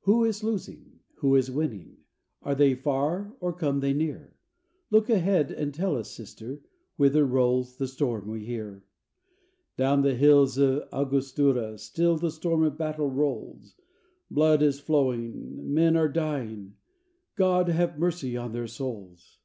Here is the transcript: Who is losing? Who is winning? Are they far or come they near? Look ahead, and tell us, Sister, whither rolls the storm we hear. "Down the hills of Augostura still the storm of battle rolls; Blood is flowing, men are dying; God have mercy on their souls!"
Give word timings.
Who 0.00 0.24
is 0.24 0.42
losing? 0.42 0.98
Who 1.18 1.36
is 1.36 1.52
winning? 1.52 1.98
Are 2.42 2.56
they 2.56 2.74
far 2.74 3.36
or 3.38 3.52
come 3.52 3.78
they 3.78 3.92
near? 3.92 4.34
Look 4.90 5.08
ahead, 5.08 5.52
and 5.52 5.72
tell 5.72 5.94
us, 5.96 6.10
Sister, 6.10 6.62
whither 6.96 7.24
rolls 7.24 7.76
the 7.76 7.86
storm 7.86 8.26
we 8.26 8.44
hear. 8.44 8.84
"Down 9.76 10.02
the 10.02 10.16
hills 10.16 10.58
of 10.58 10.88
Augostura 10.92 11.78
still 11.78 12.16
the 12.16 12.32
storm 12.32 12.64
of 12.64 12.76
battle 12.76 13.08
rolls; 13.08 13.76
Blood 14.32 14.62
is 14.64 14.80
flowing, 14.80 15.72
men 15.72 15.96
are 15.96 16.08
dying; 16.08 16.74
God 17.36 17.68
have 17.68 18.00
mercy 18.00 18.36
on 18.36 18.50
their 18.50 18.66
souls!" 18.66 19.38